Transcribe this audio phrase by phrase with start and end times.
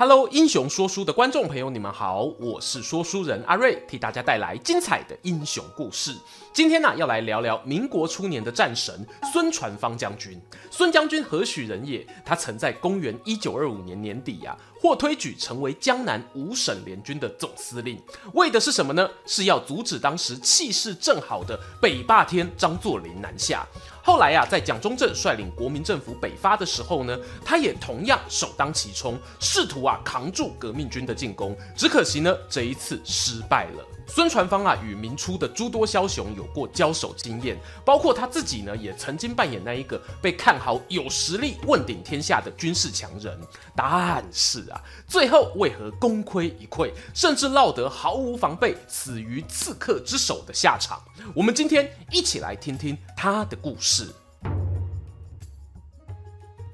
[0.00, 6.16] Hello，英雄说书的观众朋友，你们好，我是说书人阿瑞，替大家带来精彩的英雄故事。
[6.52, 10.40] 今天呢、要来聊聊民国初年的战神孙传芳将军。
[10.70, 12.06] 孙将军何许人也？
[12.24, 18.00] 他曾在公元一九二五年年底呀、啊，获推举成为江南五省联军的总司令，
[18.34, 19.10] 为的是什么呢？
[19.26, 23.66] 是要阻止当时气势正好的北霸天张作霖南下。
[24.08, 31.54] 后来啊，在蒋中正率领国民政府北伐的时候呢，他也同样首当其冲，试图啊扛住革命军的进攻。
[31.76, 33.84] 只可惜呢，这一次失败了。
[34.10, 43.38] 孙传芳啊，与明初的诸多枭雄有过交手经验，包括他自己呢，也曾经扮演那一个被看好有实力问鼎天下的军事强人。
[43.76, 50.98] 但是啊，最后为何功亏一篑，甚至落得毫无防备，死于刺客之手的下场？
[51.34, 53.97] 我们今天一起来听听他的故事。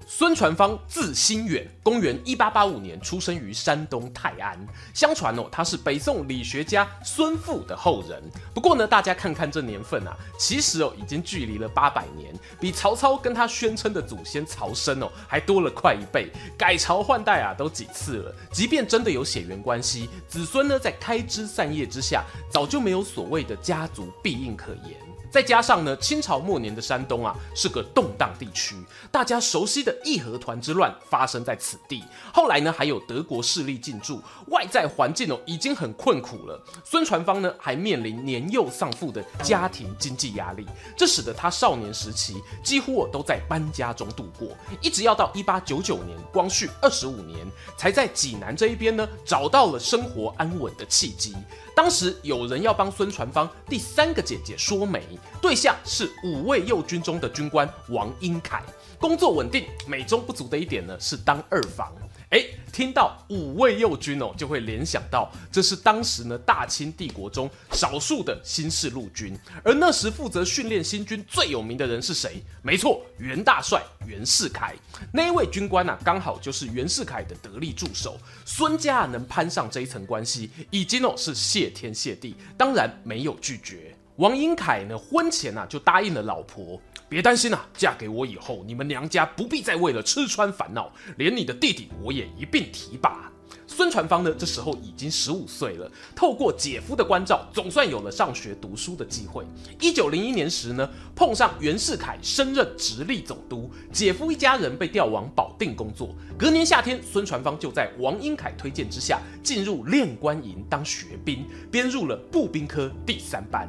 [0.06, 4.56] 孙传芳字心远，公元一八八五年出生于山东泰安。
[4.94, 8.22] 相传哦，他是北宋理学家孙复的后人。
[8.54, 16.30] 不过呢，大家看看这年份啊，其实哦，已经距离了八百年，比曹操跟他宣称的祖先曹参哦，还多了快一倍。
[16.56, 18.34] 改朝换代啊，都几次了。
[18.52, 25.03] 即便真的有血缘关系，子孙呢，在开枝散叶之下，早就没有所谓的家族庇荫可言。
[25.34, 28.76] 再加上呢，清朝末年的山东啊是个动荡地区，
[29.10, 32.04] 大家熟悉的义和团之乱发生在此地。
[32.32, 36.64] 后来呢，还有德国势力进驻，外在环境哦已经很困苦了。
[36.84, 40.64] 孙传芳呢还面临年幼丧父的家庭经济压力，
[40.96, 47.44] 这使得他少年时期几乎都在搬家中度过，一直要到一八九九年光绪二十五年，
[47.76, 51.34] 才在济南这一边呢找到了生活安稳的契机。
[51.74, 58.62] 当时有人要帮孙传芳第三个姐姐说媒，对象是五位右军中的军官王英凯，
[58.98, 61.92] 工作稳定，美中不足的一点呢是当二房。
[62.30, 72.42] 诶，听到五位右军哦，就会联想到这是当时呢大清帝国中少数的新式陆军，而那时负责训练新军最有名的人是谁？
[72.60, 74.74] 没错，袁大帅袁世凯。
[75.12, 78.18] 那一位军官啊，刚好就是袁世凯的得力助手。
[78.44, 83.94] 孙家能攀上这一层关系，已经哦是谢天谢地，当然没有拒绝。
[84.16, 86.80] 王英凯呢，婚前啊就答应了老婆。
[87.08, 93.28] 别担心啊，嫁给我以后，你们娘家不必再为了吃穿烦恼，连你的弟弟我也一并提拔。
[93.66, 99.44] 孙传芳呢，这时候已经十五岁了，透过姐夫的关照，总算有了上学读书的机会。
[99.80, 106.14] 一九零一年时呢，碰上袁世凯升任直隶总督，姐夫一家人被调往保定工作。
[106.38, 113.68] 隔年夏天，孙传芳就在王英凯推荐之下，进入练官营当学兵，编入了步兵科第三班。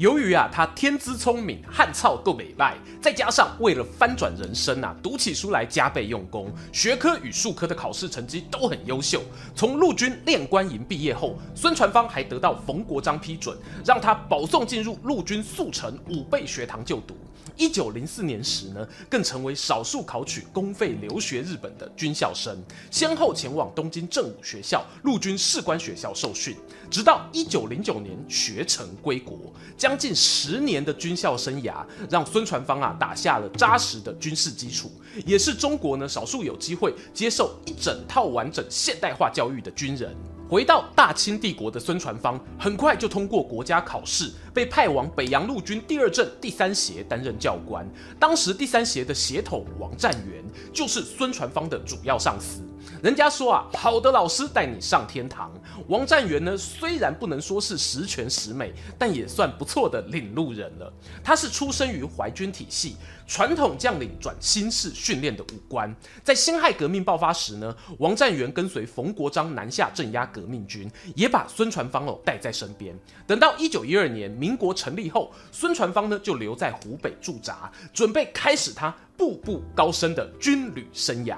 [0.00, 9.20] 由于啊，他天资聪明，汉操够美赖，再加上为了翻转人生啊，读起书来加倍用功，学科与术科的考试成绩都很优秀。
[9.54, 17.14] 从陆军练官营毕业后，孙传芳还得到冯国璋批准，让他保送进入陆军速成武备学堂就读。
[17.60, 22.56] 一九零四年时呢，更成为少数考取公费留学日本的军校生，
[22.90, 26.56] 先后前往东京正武学校、陆军士官学校受训，
[26.90, 29.38] 直到一九零九年学成归国。
[29.76, 34.90] 将近十年的军校生涯，让孙传芳啊打下了扎实的军事基础，
[35.26, 40.16] 也是中国呢少数有机会接受一整套完整现代化教育的军人。
[40.50, 47.88] 回到大清帝国的孙传芳，很快就通过国家考试，被派往北洋陆军第二镇第三协担任教官。
[48.18, 52.62] 当时第三协的协统王占元，就是孙传芳的主要上司。
[53.02, 55.52] 人家说啊，好的老师带你上天堂。
[55.88, 60.92] 王占元呢，虽然不能说是十全十美，但也算不错的领路人了。
[61.24, 62.96] 他是出生于淮军体系，
[63.26, 65.94] 传统将领转新式训练的武官。
[66.22, 72.96] 在辛亥革命爆发时呢，王占元跟随冯国璋南下镇压革命军，也把孙传芳哦带在身边。
[73.26, 81.36] 等到一九一二年民国成立后，孙传芳呢就留在湖北驻扎，准备开始他步步高升的军旅生涯。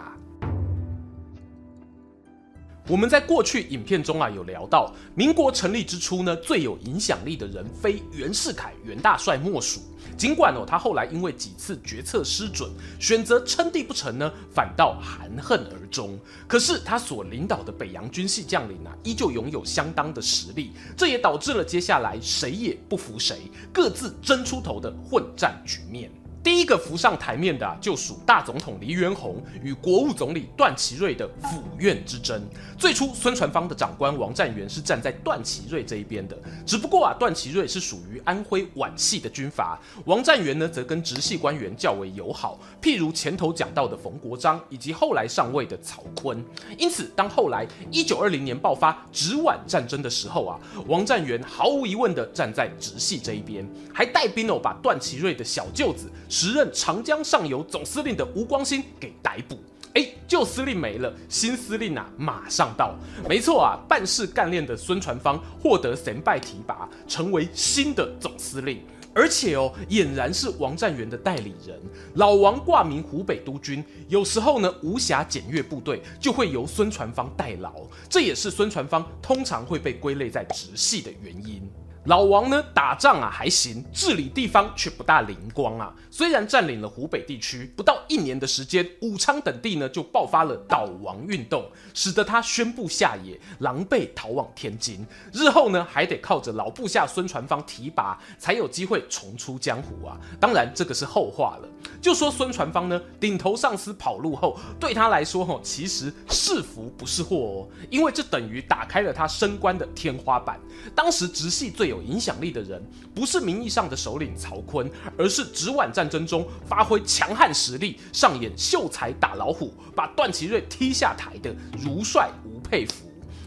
[2.88, 9.80] 我们在过去影片中啊有聊到，民国成立之初呢，最有影响力的人非袁世凯、袁大帅莫属。
[10.16, 12.68] 尽管哦，他后来因为几次决策失准，
[12.98, 16.18] 选择称帝不成呢，反倒含恨而终。
[16.48, 23.42] 可是他所领导的北洋军系将领啊，依旧拥有相当的实力，这也导致了接下来谁也不服谁，
[23.72, 26.10] 各自争出头的混战局面。
[26.42, 32.42] 第一个浮上台面的，就属大总统黎元洪与国务总理段祺瑞的府院之争。
[32.76, 36.36] 最初，孙传芳的长官王占元是站在段祺瑞这一边的，
[36.66, 46.42] 只不过啊，段祺瑞是属于安徽皖系的军阀，王占元呢则跟直系官员较为友好，譬如前头讲到的冯国璋以及后来上位的曹锟。
[46.76, 50.58] 因此，当后来一九二零年爆发直皖战争的时候啊，
[50.88, 56.10] 王占元毫无疑问的站在直系这一边，还带兵哦把段祺瑞的小舅子。
[56.32, 59.58] 时任长江上游总司令的吴光新给逮捕，
[59.92, 62.94] 哎，旧司令没了，新司令啊马上到。
[63.28, 68.80] 没错啊，办事干练的孙传芳获得銑拜提拔，成为新的总司令，
[69.14, 71.78] 而且哦，俨然是王占元的代理人。
[72.14, 77.74] 老王挂名湖北督军，有时候呢无暇检阅部队，就会由孙传芳代劳，
[78.08, 81.70] 这也是孙传芳通常会被归类在直系的原因。
[82.06, 85.94] 老王呢，打仗啊还行，治理地方却不大灵光啊。
[86.10, 91.64] 虽然占领了湖北地区，不到一年的时间，武昌等地呢就爆发了倒王运动，
[91.94, 95.06] 使得他宣布下野，狼狈逃往天津。
[95.32, 100.18] 日后呢，还得靠着老部下孙传芳提拔，才有机会重出江湖啊。
[100.40, 101.68] 当然，这个是后话了。
[102.00, 110.58] 就说孙传芳呢，顶头上司跑路后，对他来说，吼，其实是福不是祸哦，因为这等于打开了他升官的天花板。
[110.96, 112.82] 当时直系最有影响力的人，
[113.14, 122.94] 不是名义上的首领曹錕，而是直皖战争中发挥强悍实力、上演秀才打老虎、把段祺瑞踢下台的儒帅吴佩孚。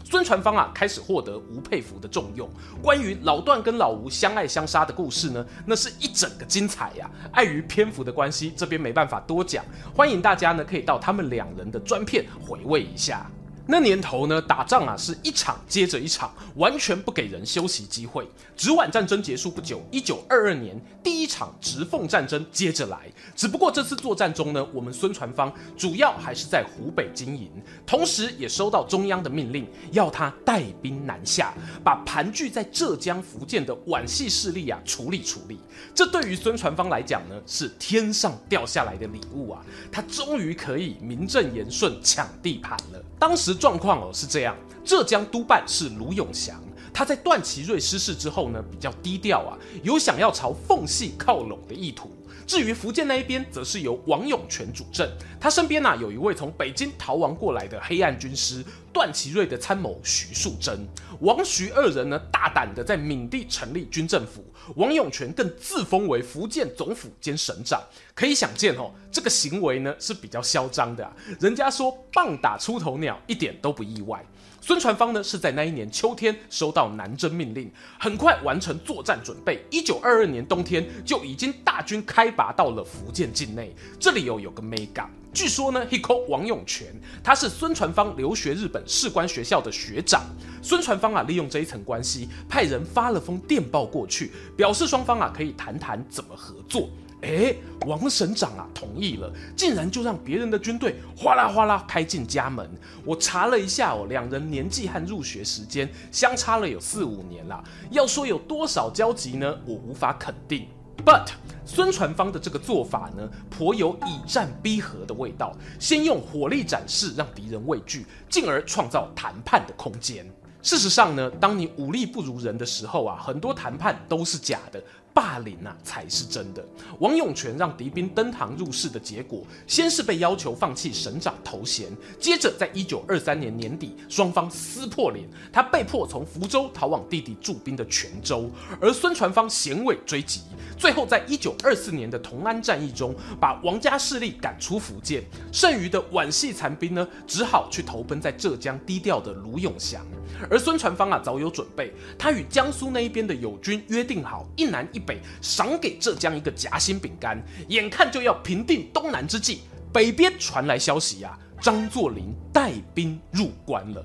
[0.08, 2.48] 孙传芳啊，开始获得吴佩孚的重用。
[2.80, 9.64] 关于老段跟老吴相爱相杀的故事呢，那是一整个精彩呀、碍于篇幅的关系，这边没办法多讲。
[9.92, 13.28] 欢迎大家呢，可以到他们两人的专片回味一下。
[13.68, 18.24] 那年头呢，打仗啊是一场接着一场，完全不给人休息机会。
[18.56, 23.10] 直皖战争结束不久，一九二二年第一场直奉战争接着来。
[23.34, 27.50] 只不过这次作战中呢，我们孙传芳主要还是在湖北经营，
[27.84, 31.52] 同时也收到中央的命令，要他带兵南下，
[31.82, 35.58] 把盘踞在浙江、福建的皖系势力啊处理处理。
[35.92, 39.60] 这对于孙传芳来讲呢，是天上掉下来的礼物啊，
[39.90, 43.04] 他终于可以名正言顺抢地盘了。
[43.18, 43.55] 当时。
[43.56, 46.62] 状况哦是这样，浙江督办是卢永祥，
[46.92, 52.10] 他在段祺瑞失势之后呢，比较低调啊，有想要朝缝隙靠拢的意图。
[52.46, 55.10] 至于福建那一边，则是由王永泉主政，
[55.40, 60.78] 他身边啊有一位从北京逃亡过来的黑暗军师段祺瑞的参谋徐树铮，
[61.20, 64.44] 王徐二人呢大胆的在闽地成立军政府，
[64.76, 67.82] 王永泉更自封为福建总府兼省长，
[68.14, 74.24] 可以想见哦，这个行为呢是比较嚣张的，人家说棒打出头鸟，一点都不意外。
[74.66, 77.70] 孙传芳呢是在那一年秋天收到南征命令，
[78.00, 79.64] 很快完成作战准备。
[79.70, 83.72] 一九二二年冬天就已经大军开拔到了福建境内。
[84.00, 86.88] 这里有有个 MEGA，，据说呢，Hiko 王永泉
[87.22, 90.24] 他是孙传芳留学日本士官学校的学长。
[90.60, 96.88] 孙传芳啊利用这一层关系，派人发了封电报过去，表示双方啊可以谈谈怎么合作。
[97.22, 97.54] 哎，
[97.86, 102.68] 王省长啊，同意了，竟然就让别人的军队哗啦哗啦开进家门。
[103.04, 107.64] 我查了一下哦，两人年纪和入学时间相差了有四五年啦。
[107.90, 109.58] 要说有多少交集呢？
[109.64, 110.68] 我无法肯定。
[111.04, 111.28] But
[111.64, 115.56] 孙传芳的这个做法呢，颇有以战逼和的味道。
[115.78, 120.26] 先用火力展示，让敌人畏惧，进而创造谈判的空间。
[120.62, 124.82] 事实上呢，当你武力不如人的时候啊，很多谈判都是假的。
[125.16, 126.62] 霸凌啊，才是真的。
[126.98, 131.88] 王永泉让敌兵登堂入室的结果，先是被要求放弃省长头衔，
[132.20, 140.42] 接着在一九二三年年底，双方撕破脸，他被迫从福州逃往弟弟驻兵的泉州，而孙传芳衔尾追击，
[140.78, 150.04] 最后在一九二四年的同安战役中，把王家势力赶出福建，剩余的皖系残兵呢，只好去投奔在浙江低调的卢永祥。
[150.50, 157.40] 而孙传芳啊，早有准备，他与江苏那一边的友军约定好，一南一北赏给浙江一个夹心饼干。
[157.68, 159.60] 眼看就要平定东南之际，
[159.92, 164.04] 北边传来消息啊，张作霖带兵入关了。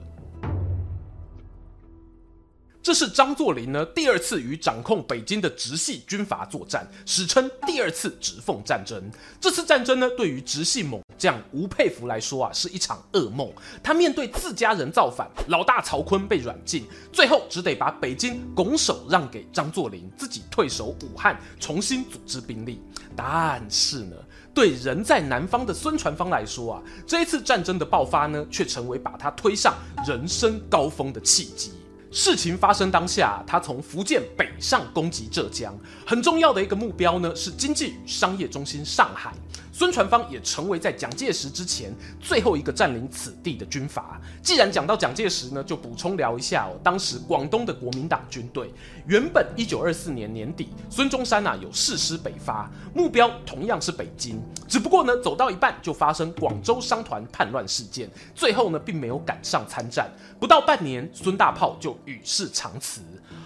[2.84, 9.00] 这是张作霖呢第二次与掌控北京的直系军阀作战，史称第二次直奉战争。
[9.40, 13.52] 这次战争呢，对于直系猛将吴佩孚来说啊，是一场噩梦。
[13.84, 22.82] 他面对自家人造反，老大曹锟被软禁，最后只得把北京拱手让给张作霖，自己退守武汉，重新组织兵力。
[23.16, 24.16] 但是呢，
[24.56, 29.76] 对人在南方的孙传芳来说啊，这一次战争的爆发呢，却成为把他推上
[30.08, 31.74] 人生高峰的契机。
[32.12, 35.74] 事情发生当下，他从福建北上攻击浙江，
[36.06, 39.34] 很重要的一个目标呢是经济与商业中心上海。
[39.72, 44.20] 孙传芳也成为在蒋介石之前最后一个占领此地的军阀。
[44.44, 46.78] 既然讲到蒋介石呢，就补充聊一下哦。
[46.84, 48.72] 当时广东的国民党军队
[49.08, 60.12] 原本一九二四年年底，孙中山啊有誓师北伐，目标同样是北京，只不过呢走到一半就发生广州商团叛乱事件，最后呢并没有赶上参战。
[60.40, 63.02] 不到半年，孙大炮就与世长辞。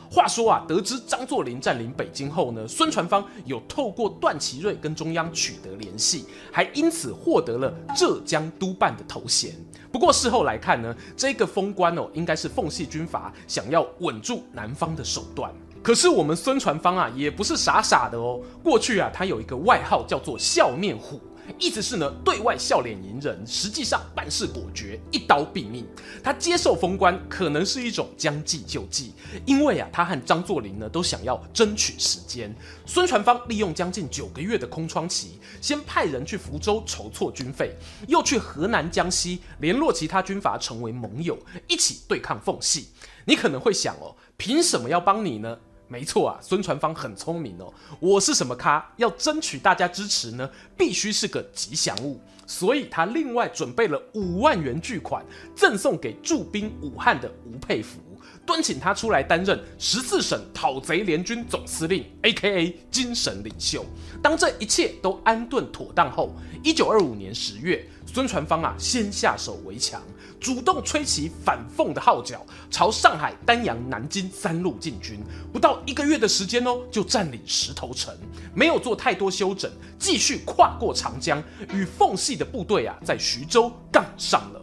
[0.10, 9.54] 话说啊，得知张作霖占领北京后呢，孙传芳有透过段祺瑞跟中央取得联系，还因此获得了浙江督办的头衔。
[9.92, 15.52] 不过事后来看呢，这个封官哦，应该是奉系军阀想要稳住南方的手段。
[15.82, 18.42] 可是我们孙传芳啊，也不是傻傻的哦。
[18.64, 21.20] 过去啊，他有一个外号叫做笑面虎。
[21.58, 25.86] 意思是呢，对外笑脸迎人，实际上办事果决，一刀毙命。
[26.24, 29.14] 他接受封官，可能是一种将计就计，
[29.46, 32.54] 因为啊，他和张作霖呢都想要争取时间。
[32.86, 37.76] 孙传芳利用将近九个月的空窗期，先派人去福州筹措军费，
[38.08, 41.38] 又去河南、江西联络其他军阀成为盟友，
[41.68, 42.88] 一起对抗奉系。
[43.26, 45.58] 你可能会想哦，凭什么要帮你呢？
[45.88, 47.72] 没错啊，孙传芳很聪明哦。
[48.00, 48.92] 我是什么咖？
[48.98, 55.24] 要争取大家支持呢，必须是个吉祥物，所以他另外准备了五万元巨款，
[55.56, 58.00] 赠送给驻兵武汉的吴佩孚，
[58.46, 62.78] 敦请他出来担任十四省讨贼联军总司令 （A.K.A.
[62.92, 63.86] 精神领袖）。
[64.22, 70.02] 当这一切都安顿妥当后，一九二五年十月，孙传芳啊，先下手为强。
[70.40, 75.20] 主动吹起反奉的号角，朝上海、丹阳、南京三路进军，
[75.52, 78.14] 不到一个月的时间哦，就占领石头城，
[78.54, 81.42] 没有做太多休整，继续跨过长江，
[81.74, 84.62] 与奉系的部队啊，在徐州杠上了。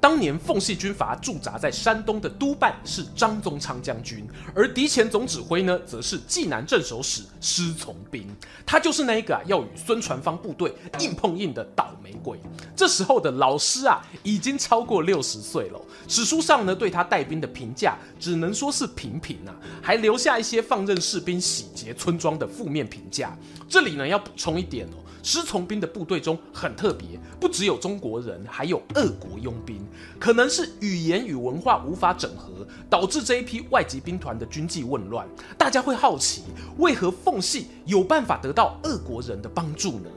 [0.00, 4.24] 当年奉系军阀驻扎在山东的督办是张宗昌将军，
[4.54, 8.26] 而敌前总指挥呢，则是济南镇守使施从斌。
[8.64, 12.38] 他就是那一个，要与孙传芳部队硬碰硬的倒霉鬼。
[12.76, 15.80] 这时候的老师啊，已经超过六十岁了。
[16.06, 23.36] 史书上呢，对他带兵的评价只能说是平平啊，还留下一些放任士兵洗劫村庄的负面评价。
[23.68, 25.02] 这里呢，要补充一点哦。
[25.28, 29.86] 施从兵的部队中很特别，不只有中国人，还有俄国佣兵。
[30.18, 35.28] 可能是语言与文化无法整合，导致这一批外籍兵团的军纪混乱。
[35.58, 36.44] 大家会好奇，
[36.78, 40.08] 为何奉系有办法得到俄国人的帮助呢？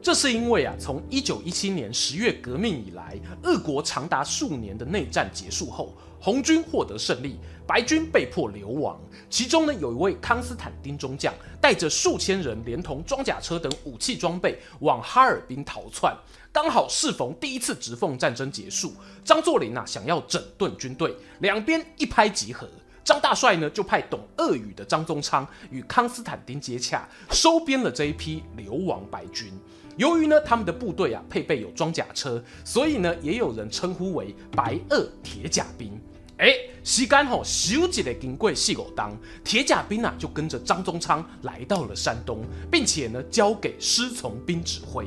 [0.00, 9.00] 这是因为啊，从一九一七年十月革命以来，俄国长达数年的内战结束后，红军获得胜利，白军被迫流亡。
[9.28, 16.12] 其中呢，有一位康斯坦丁中将，带着数千人，连同装甲车等武器装备，往哈尔滨逃窜。
[16.50, 18.92] 刚好适逢第一次直奉战争结束，
[19.24, 22.68] 张作霖啊想要整顿军队，两边一拍即合。
[23.04, 29.52] 张大帅呢就派懂俄语的张宗昌与康斯坦丁接洽，收编了这一批流亡白军。
[29.96, 35.96] 由于呢，他们的部队啊配备有装甲车，所以呢，也有人称呼为“白俄铁甲兵”。
[36.40, 45.06] 哎，时间吼，修几个金贵细狗当铁甲兵啊，就跟着张宗昌来到了山东，并且呢，交给师从兵指挥。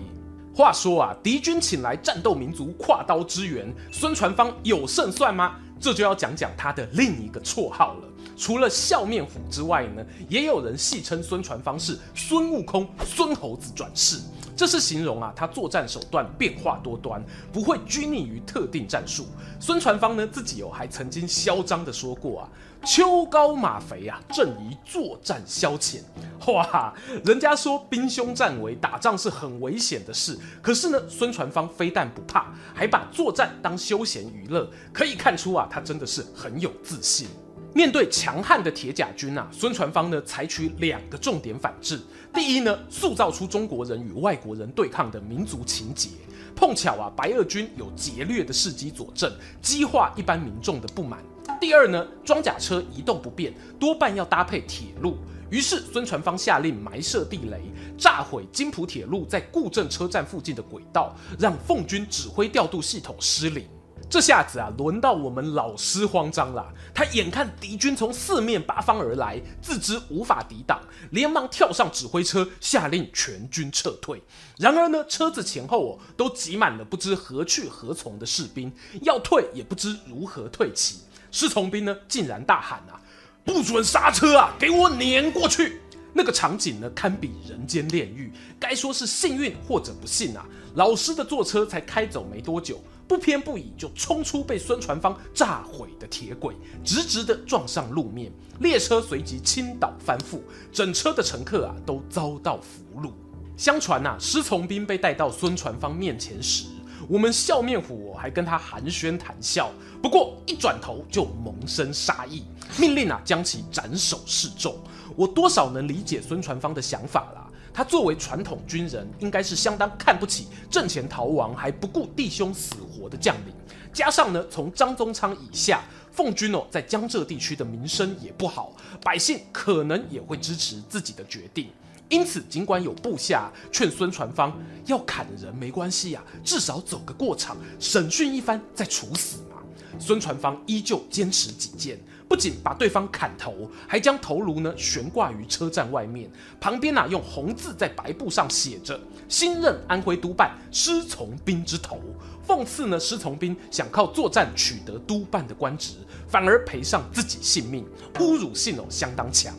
[0.54, 5.56] 话说啊，敌军请来战斗民族挎刀支援，孙传芳有胜算吗？
[5.80, 8.08] 这就要讲讲他的另一个绰号了。
[8.38, 14.20] 除了笑面虎之外呢，也有人戏称孙传芳是孙悟空、孙猴子转世。
[14.56, 19.26] 这是形容啊，他作战手段变化多端，不会拘泥于特定战术。
[19.60, 22.50] 孙传芳呢自己哦还曾经嚣张的说过啊
[22.86, 26.02] ：“秋高马肥啊，正宜作战消遣。”
[26.48, 26.94] 哇，
[27.24, 37.28] 人家说兵凶战危，打仗是很危险的事，可是呢，孙传芳非但不怕，还把作战当休闲娱乐，可以看出啊，他真的是很有自信。
[37.74, 42.00] 面对强悍的铁甲军啊，孙传芳呢采取两个重点反制。
[42.32, 46.10] 第一呢，塑造出中国人与外国人对抗的民族情结。
[46.56, 51.20] 碰巧啊，白俄军有劫掠的事迹佐证，激化一般民众的不满。
[51.60, 55.18] 第二呢，装甲车移动不便，多半要搭配铁路。
[55.50, 57.60] 于是孙传芳下令埋设地雷，
[57.98, 63.68] 炸毁津浦铁路在固镇车站附近的轨道，让奉军指挥调度系统失灵。
[64.10, 66.72] 这下子啊，轮到我们老师慌张了。
[66.94, 70.80] 他眼看敌军从四面八方而来，自知无法抵挡，
[71.10, 74.22] 连忙跳上指挥车，下令全军撤退。
[74.58, 81.00] 然而呢，车子前后哦都挤满了不知何去何从的士兵，要退也不知如何退起。
[81.32, 83.02] 侍从兵呢，竟然大喊啊
[83.44, 85.82] ：“不准刹车啊，给我碾过去！”
[86.16, 88.32] 那个场景呢，堪比人间炼狱。
[88.60, 90.46] 该说是幸运或者不幸啊。
[90.76, 92.80] 老师的坐车才开走没多久。
[93.08, 100.40] 不偏不倚就冲出被孙传芳炸毁的铁轨，直直的撞上路面，列车随即倾倒翻覆，
[100.72, 103.12] 整车的乘客啊都遭到俘虏。
[103.56, 106.66] 相传呐、啊，施从兵被带到孙传芳面前时，
[107.08, 109.70] 我们笑面虎还跟他寒暄谈笑，
[110.02, 112.44] 不过一转头就萌生杀意，
[112.78, 114.76] 命令啊将其斩首示众。
[115.16, 117.43] 我多少能理解孙传芳的想法啦。
[117.74, 123.54] 他作为传统军人，应该是相当看不起阵前逃亡还不顾弟兄死活的将领。
[123.92, 131.70] 加上呢，从张宗昌以下，奉军哦在江浙地区的名声也不好，百姓可能也会支持自己的决定。
[132.10, 139.58] 因此，尽管有部下劝孙传芳要砍人没关系啊，至少走个过场，审讯一番再处死嘛。
[140.00, 142.00] 孙传芳依旧坚持己见。
[142.34, 146.28] 不仅把对方砍头，还将头颅呢悬挂于车站外面，
[146.60, 149.00] 旁边啊用红字在白布上写着
[149.30, 152.00] “新任安徽督办施从斌之头”，
[152.48, 155.94] 讽刺呢施从斌想靠作战取得督办的官职，
[156.28, 157.86] 反而赔上自己性命，
[158.16, 159.54] 侮辱性哦相当强。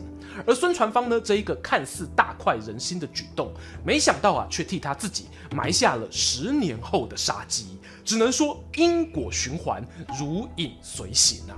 [0.45, 3.53] 而孙传芳呢这一个看似大快人心的举动，
[3.87, 9.81] 没想到啊却替他自己埋下了十年后的杀机，只能说因果循环，
[10.19, 11.55] 如影随形啊。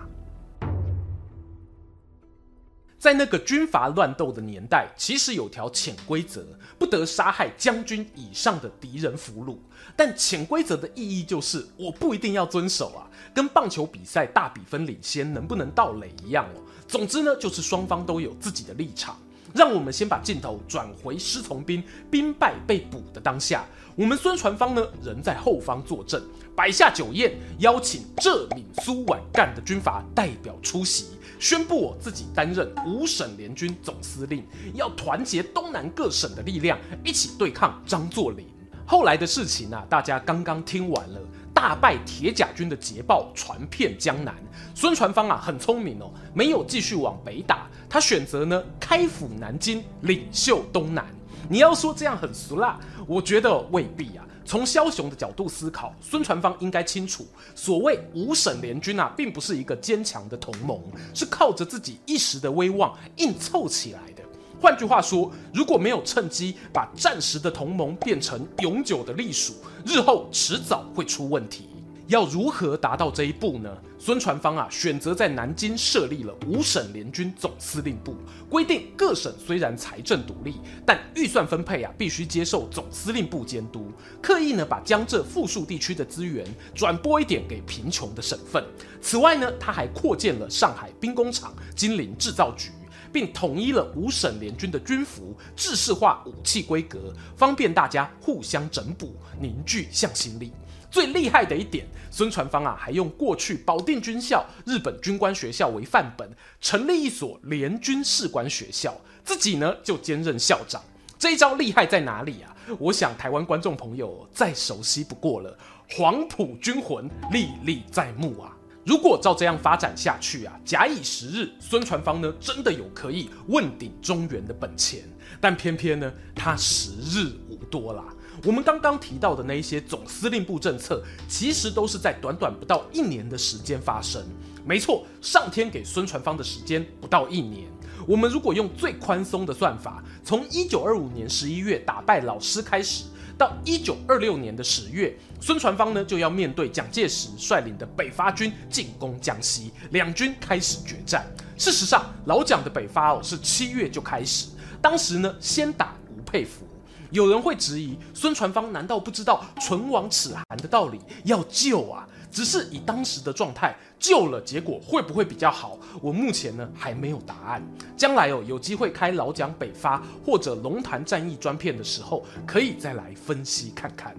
[3.06, 6.44] 在那个军阀乱斗的年代，其实有条潜规则，
[6.76, 9.58] 不得杀害将军以上的敌人俘虏。
[9.94, 16.60] 但潜规则的意义就是，我不一定要遵守啊，跟棒球比赛大比分领先能不能盗垒一样哦。
[16.88, 19.16] 总之呢，就是双方都有自己的立场。
[19.54, 26.20] 让我们先把镜头转回师从兵兵败被捕的当下，我们孙传芳呢，人在后方坐镇，
[26.56, 31.15] 摆下酒宴，邀请浙闽苏皖赣的军阀代表出席。
[31.38, 38.46] 宣布我自己担任五省联军总司令，要团结东南各省的力量，一起对抗张作霖。
[38.86, 41.20] 后来的事情啊，大家刚刚听完了。
[41.52, 44.34] 大败铁甲军的捷报传遍江南，
[44.74, 51.06] 孙传芳啊很聪明哦，没有继续往北打，他选择呢开府南京，领袖东南。
[51.48, 54.24] 你要说这样很俗辣，我觉得未必啊。
[54.46, 60.80] 从枭雄的角度思考，孙传芳应该清楚，所谓五省联军啊，并不是一个坚强的同盟，
[61.12, 64.22] 是靠着自己一时的威望硬凑起来的。
[64.60, 69.54] 换句话说，如果没有趁机把暂时的同盟变成永久的隶属，
[69.84, 71.68] 日后迟早会出问题。
[72.06, 73.68] 要如何达到这一步呢？
[74.06, 78.14] 孙传芳啊，选择在南京设立了五省联军总司令部，
[78.48, 83.90] 规定各省虽然财政独立，但预算分配啊必须接受总司令部监督。
[84.22, 88.64] 刻意呢把江浙富庶地区的资源转拨一点给贫穷的省份。
[89.02, 92.70] 此外呢，他还扩建了上海兵工厂、金陵制造局，
[93.12, 100.52] 并统一了五省联军的军服，制式化武器规格，方便大家互相整补，凝聚向心力。
[100.90, 106.28] 最厉害的一点，孙传芳啊，还用过去保定军校、日本军官学校为范本，
[106.60, 110.82] 成立一所联军士官学校，自己呢就兼任校长。
[111.18, 112.54] 这一招厉害在哪里啊？
[112.78, 115.56] 我想台湾观众朋友再熟悉不过了，
[115.90, 118.52] 黄埔军魂历历在目啊！
[118.84, 125.00] 如果照这样发展下去啊，假以时日，孙传芳呢真的有可以问鼎中原的本钱，
[125.40, 128.04] 但偏偏呢他时日无多啦。
[128.46, 134.24] 我们刚刚提到的那一些总司令部政策，其实都是在短短不到一年的时间发生。
[134.64, 137.64] 没错，上天给孙传芳的时间不到一年。
[138.06, 143.06] 我们如果用最宽松的算法，从一九二五年十一月打败老师开始，
[143.36, 151.26] 到一九二六年的十月，孙传芳呢就要面对蒋介石率领的北伐军进攻江西，两军开始决战。
[151.58, 154.46] 事实上，老蒋的北伐哦是七月就开始，
[154.80, 156.65] 当时呢先打吴佩孚。
[157.10, 161.00] 有人会质疑孙传芳难道不知道“唇亡齿寒”的道理？
[161.24, 165.78] 要救啊，只是以当时的状态救了，结果会不会比较好？
[166.00, 167.62] 我目前呢还没有答案。
[167.96, 174.14] 将来哦有机会开老蒋北伐或者龙潭战役专片的时候，可以再来分析看看。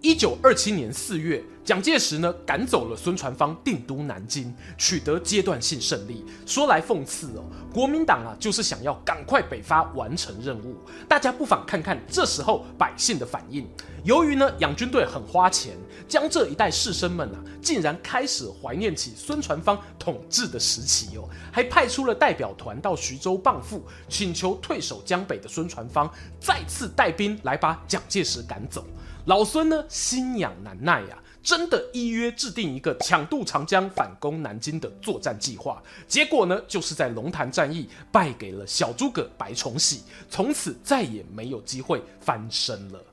[0.00, 6.24] 一九二七年四月，蒋介石呢赶走了孙传芳，定都南京，取得阶段性胜利。
[6.46, 7.42] 说来讽刺哦，
[7.74, 10.76] 国民党啊就是想要赶快北伐完成任务。
[11.08, 13.66] 大家不妨看看这时候百姓的反应。
[14.04, 26.08] 由于呢养军队很花钱，江浙一带士绅们啊竟然开始怀念起孙传芳统治的时期哦，还派出了代表团到徐州傍富，请求退守江北的孙传芳
[26.40, 28.86] 再次带兵来把蒋介石赶走。
[29.28, 35.82] 老孙呢，心痒难耐呀、真的依约制定一个抢渡长江、反攻南京的作战计划。
[36.06, 43.04] 结果呢，就是在龙潭战役败给了小诸葛白崇禧，从此再也没有机会翻身了。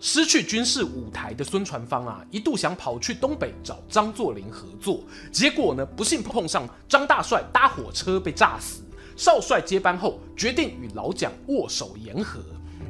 [0.00, 8.82] 失去军事舞台的孙传芳啊，一度想跑去东北找张作霖合作，结果呢，不幸碰上张大帅搭火车被炸死。
[9.18, 12.40] 少帅接班后，决定与老蒋握手言和。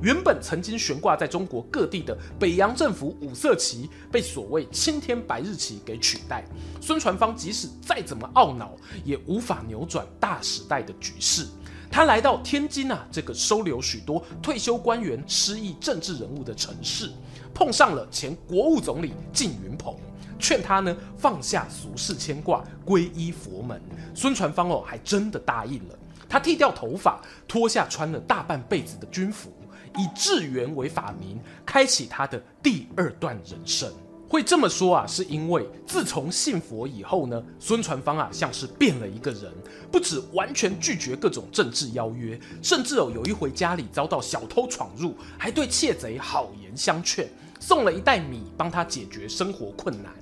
[0.04, 6.44] 原本曾经悬挂在中国各地的北洋政府五色旗，被所谓青天白日旗给取代。
[6.78, 11.46] 孙传芳即使再怎么懊恼，也无法扭转大时代的局势。
[11.90, 17.10] 他来到天津啊，这个收留许多退休官员、失意政治人物的城市，
[17.54, 19.96] 碰上了前国务总理靳云鹏，
[20.38, 23.80] 劝他呢放下俗世牵挂，皈依佛门。
[24.14, 25.98] 孙传芳哦，还真的答应了。
[26.28, 29.50] 他剃掉头发，脱下穿了大半辈子的军服，
[29.96, 33.92] 以智圆为法名，开启他的第二段人生。
[34.26, 39.52] 会这么说啊，是因为自从信佛以后呢，孙传芳啊像是变了一个人，
[39.92, 47.28] 不止完全拒绝各种政治邀约，甚至哦有一回家里遭到小偷闯入，还对窃贼好言相劝，
[47.60, 50.12] 送了一袋米帮他解决生活困难。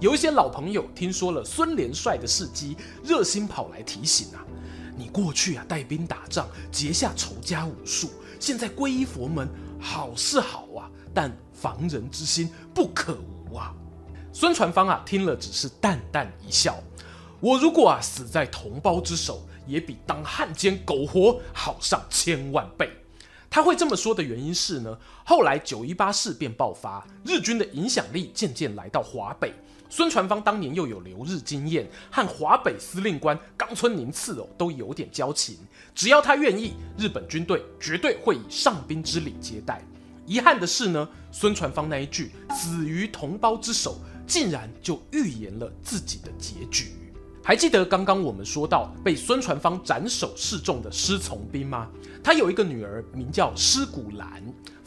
[0.00, 4.42] 有一些老朋友听说了孙连帅的事迹，热心跑来提醒啊。
[4.96, 8.10] 你过去啊带兵打仗，结下仇家无数，
[8.40, 9.46] 现在皈依佛门，
[9.78, 13.72] 好是好啊，但防人之心不可无啊。
[14.32, 16.82] 孙传芳啊听了只是淡淡一笑，
[17.38, 22.90] 我如果啊死在同胞之手，也比当汉奸苟活好上千万倍。
[23.50, 29.52] 他会这么说的原因是呢，后来九一八事变爆发，日军的影响力渐渐来到华北。
[29.90, 35.58] 孙传芳当年又有留日经验，和华北司令官冈村宁次哦都有点交情。
[35.96, 39.84] 只要他愿意，日本军队绝对会以上宾之礼接待。
[40.26, 43.98] 遗憾的是呢，孙传芳那一句“死于同胞之手”，
[44.28, 46.92] 竟然就预言了自己的结局。
[47.42, 51.88] 还记得刚刚我们说到被孙传芳斩首示众的施从斌吗？
[52.22, 54.40] 他有一个女儿，名叫施古兰。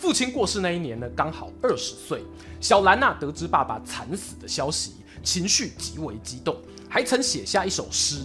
[0.04, 2.26] 父亲过世那一年呢，刚好二十岁。
[2.60, 6.58] 小兰呐、得知爸爸惨死的消息，情绪极为激动，
[6.89, 8.18] 还曾写下一首诗：“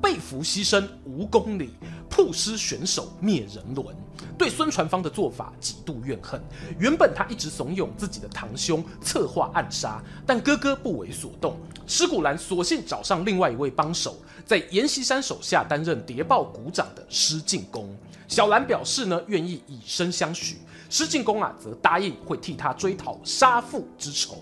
[0.00, 1.68] 被俘牺牲无公理，
[2.08, 3.94] 曝尸选手灭人伦。”
[4.38, 6.42] 对孙传芳的做法极度怨恨。
[6.78, 11.58] 原本他一直怂恿自己的堂兄策划暗杀，但哥哥不为所动。
[11.86, 17.94] 施古兰索性找上另外一位帮手，在阎锡山手下担任谍报股长的施进公。
[18.26, 20.56] 小兰表示呢，愿意以身相许。
[20.88, 24.36] 施进公啊，则答应会替他追讨杀父之仇。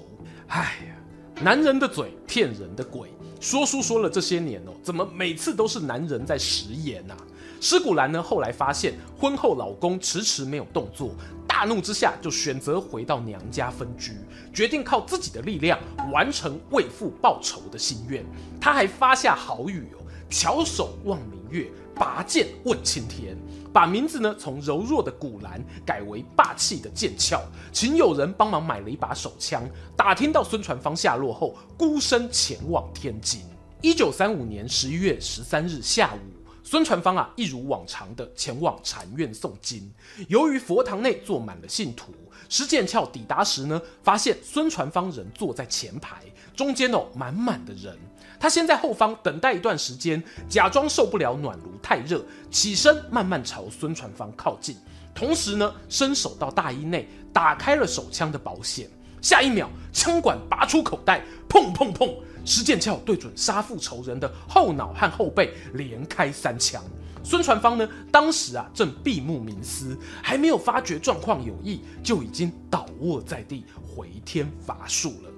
[0.48, 3.09] 哎呀，男人的嘴骗人的鬼。
[3.38, 7.20] 说书说了这些年哦，怎么每次都是男人在食言呐、啊？
[7.61, 11.11] 施古兰呢，后来发现婚后老公迟迟没有动作，
[11.46, 14.12] 大怒之下就选择回到娘家分居，
[14.54, 15.78] 决定靠自己的力量
[16.12, 18.24] 完成为父报仇的心愿。
[18.61, 23.37] 他还发下豪语哦：“翘首望明月，拔剑问青天。”
[23.72, 27.38] 把名字呢从柔弱的古兰改为霸气的剑鞘，
[27.72, 29.68] 请友人帮忙买了一把手枪。
[29.94, 33.42] 打听到孙传芳下落后，孤身前往天津。
[33.82, 36.18] 一九三五年十一月十三日下午，
[36.62, 39.92] 孙传芳啊一如往常的前往禅院诵经。
[40.28, 42.14] 由于佛堂内坐满了信徒，
[42.48, 46.22] 施剑鞘抵达时呢，发现孙传芳仍坐在前排，
[46.56, 47.94] 中间哦满满的人。
[48.38, 54.77] 他先在后方等待一段时间，假装受不了暖炉太热，起身慢慢朝孙传芳靠近，
[55.14, 58.88] 同时呢，伸手到大衣内打开了手枪的保险。
[59.22, 66.85] 下一秒，枪管拔出口袋，砰砰砰，施剑鞘对准杀父仇人的后脑和后背连开三枪。
[67.25, 75.31] 孙传芳呢，当时啊正闭目冥思，还没有发觉状况有异，就已经倒卧在地，回天乏术了。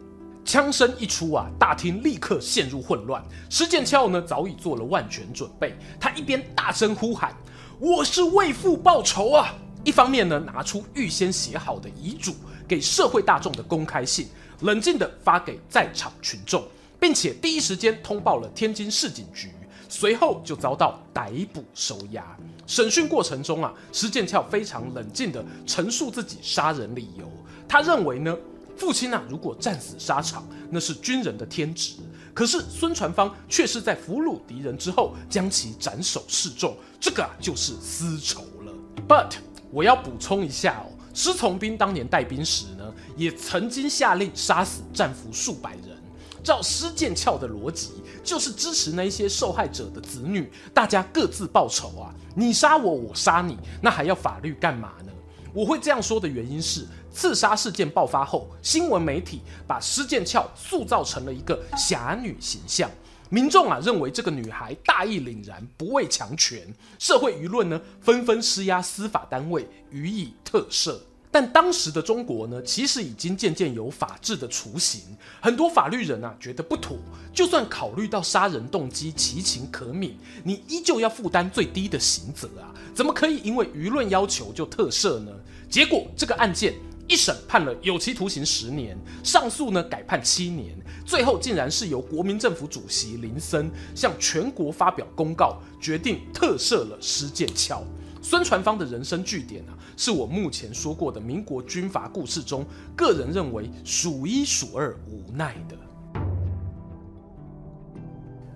[0.48, 3.22] 枪声一出啊，大厅立刻陷入混乱。
[3.50, 5.76] 施剑翘呢，早已做了万全准备。
[6.00, 7.36] 他一边大声呼喊
[7.78, 12.34] ：“我是为父报仇啊！”一方面呢，拿出预先写好的遗嘱，
[12.66, 14.26] 给社会大众的公开信，
[14.60, 16.66] 冷静地发给在场群众，
[16.98, 19.52] 并且第一时间通报了天津市警局。
[19.86, 22.24] 随后就遭到逮捕收押。
[22.66, 27.30] 审讯过程中啊，施剑翘非常冷静地陈述自己杀人理由。
[27.68, 28.34] 他认为呢。
[28.78, 31.94] 父亲啊，如果战死沙场，那是军人的天职。
[32.32, 38.72] 可是孙传芳却是在俘虏敌人之后将其斩首示众，这个啊就是私仇了。
[39.08, 39.32] But
[39.72, 45.98] 我要补充一下哦，施从斌当年带兵时呢，也曾经下令杀死战俘数百人。
[46.44, 47.90] 照施剑鞘的逻辑，
[48.22, 52.14] 就是支持那些受害者的子女，大家各自报仇啊。
[52.36, 55.12] 你杀我，我杀你，那还要法律干嘛呢？
[55.52, 56.86] 我会这样说的原因是，
[57.18, 62.88] 刺杀事件爆发后，新闻媒体把施剑鞘塑造成了一个侠女形象，
[63.28, 70.96] 民众啊认为这个女孩大义凛然，不畏强权，社会舆论呢纷纷施压司法单位予以特赦。
[71.28, 75.00] 但当时的中国呢，其实已经渐渐有法治的雏形，
[75.40, 76.96] 很多法律人啊觉得不妥，
[77.34, 80.12] 就算考虑到杀人动机，其情可悯，
[80.44, 85.32] 你依旧要负担最低的刑责啊，怎么可以因为舆论要求就特赦呢？
[85.68, 86.72] 结果这个案件
[87.08, 97.82] 一审判了有期徒刑十年，上诉呢改判七年，最后竟然是由国民政府主席林森向全国发表公告，决定特赦了施剑翘。
[98.20, 102.62] 孙传芳的人生据点啊，是我目前说过的民国军阀故事中，
[102.94, 105.76] 个人认为数一数二无奈的。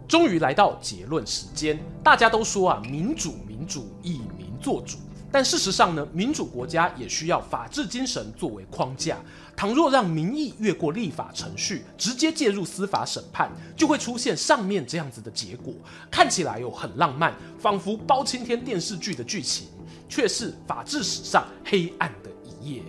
[0.07, 4.99] 终于来到结论时间，大家都说啊，民主民主，以民作主。
[5.33, 9.17] 但事实上呢，民主国家也需要法治精神作为框架。
[9.57, 15.73] 倘若让民意越过立法程序，直接介入司法审判，就会出现上面这样子的结果。
[16.11, 19.69] 看起来又很浪漫，仿佛包青天电视剧的剧情，
[20.09, 22.83] 却是法治史上黑暗的一页。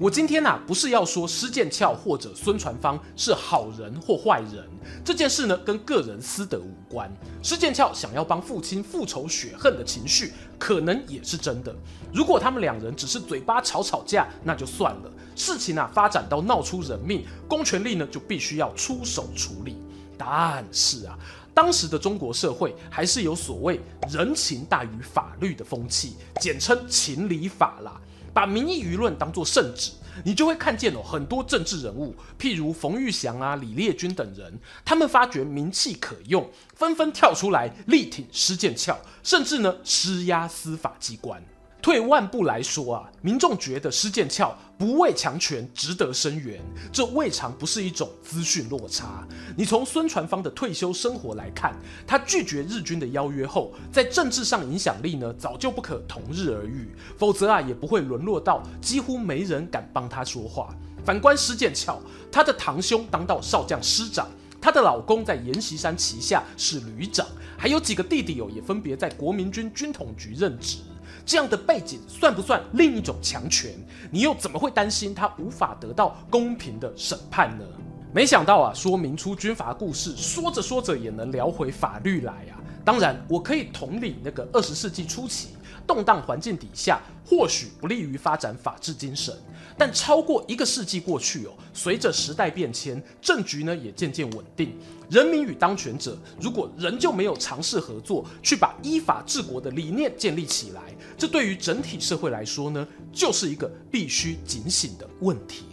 [0.00, 4.68] 我今天啊，不是要说施剑翘或者孙传芳是好人或坏人，
[5.04, 7.08] 这件事呢，跟个人私德无关。
[7.44, 11.72] 施剑翘想要帮父亲复仇雪恨的情绪，可能也是真的。
[12.12, 15.12] 如果他们两人只是嘴巴吵吵架，那就算了。
[15.36, 19.76] 事情啊，发展到闹出人命，公权力呢，就必须要出手处理。
[20.18, 21.16] 但是啊，
[21.54, 23.80] 当时的中国社会还是有所谓
[24.10, 28.00] 人情大于法律的风气，简称情理法啦。
[28.34, 29.92] 把民意舆论当作圣旨，
[30.24, 41.40] 你就会看见哦，很多政治人物，譬如冯玉祥啊、李烈钧等人，他们发觉名气可用，纷纷跳出来力挺施剑翘，甚至呢施压司法机关。
[41.84, 46.58] 退万步来说啊，民众觉得施剑翘不畏强权，值得声援，
[46.90, 49.22] 这未尝不是一种资讯落差。
[49.54, 56.88] 你从孙传芳的退休生活来看，他拒绝日军的邀约后，在政治上影响力呢，早就不可同日而语。
[57.18, 60.74] 否则啊，也不会沦落到几乎没人敢帮他说话。
[61.04, 62.00] 反观施剑翘，
[62.32, 64.26] 他的堂兄当到少将师长，
[64.58, 67.26] 他的老公在阎锡山旗下是旅长，
[67.58, 70.78] 还有几个弟弟哦，也分别在国民军军统局任职。
[71.26, 73.72] 这样的背景算不算另一种强权？
[74.10, 77.64] 你又怎么会担心他无法得到公平的审判呢？
[78.12, 82.54] 没想到啊，说明出军阀故事，说着说着也能聊回法律来啊！
[82.84, 85.48] 当然，我可以同理那个二十世纪初期
[85.86, 89.34] 动荡环境底下，或许不利于发展法治精神。
[89.76, 94.78] 但超过一个世纪过去哦，随着时代变迁，政局呢也渐渐稳定。
[95.10, 100.82] 人民与当权者如果仍旧没有尝试合作，去把依法治国的理念建立起来，
[101.18, 105.64] 这对于整体社会来说呢，就是一个必须警醒的问题。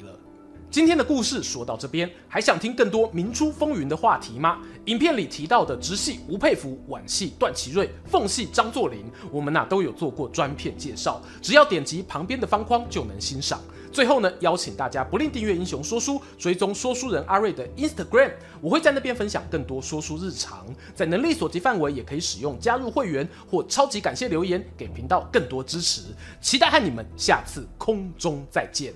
[0.72, 4.60] 今天的故事说到这边，还想听更多民初风云的话题吗？
[4.86, 13.60] 影片里提到的直系吴佩孚、皖系段祺瑞、奉系张作霖，我们呐、都有做过专片介绍，只要点击旁边的方框就能欣赏。
[13.92, 18.32] 最后呢，邀请大家不吝订阅英雄说书，追踪说书人阿瑞的 Instagram，
[18.62, 26.04] 我会在那边分享更多说书日常，在能力所及范围也可以使用加入会员或超级感谢留言，给频道更多支持。
[26.40, 28.94] 期待和你们下次空中再见。